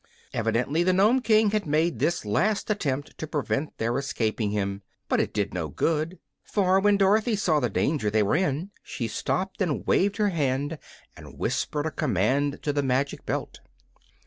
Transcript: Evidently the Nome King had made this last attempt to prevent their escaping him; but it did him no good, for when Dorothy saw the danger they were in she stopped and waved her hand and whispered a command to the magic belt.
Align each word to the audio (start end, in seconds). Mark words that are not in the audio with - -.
Evidently 0.33 0.81
the 0.81 0.93
Nome 0.93 1.21
King 1.21 1.51
had 1.51 1.67
made 1.67 1.99
this 1.99 2.25
last 2.25 2.71
attempt 2.71 3.15
to 3.19 3.27
prevent 3.27 3.77
their 3.77 3.95
escaping 3.99 4.49
him; 4.49 4.81
but 5.07 5.19
it 5.19 5.31
did 5.31 5.49
him 5.49 5.53
no 5.53 5.67
good, 5.67 6.17
for 6.43 6.79
when 6.79 6.97
Dorothy 6.97 7.35
saw 7.35 7.59
the 7.59 7.69
danger 7.69 8.09
they 8.09 8.23
were 8.23 8.35
in 8.35 8.71
she 8.81 9.07
stopped 9.07 9.61
and 9.61 9.85
waved 9.85 10.17
her 10.17 10.29
hand 10.29 10.79
and 11.15 11.37
whispered 11.37 11.85
a 11.85 11.91
command 11.91 12.63
to 12.63 12.73
the 12.73 12.81
magic 12.81 13.27
belt. 13.27 13.59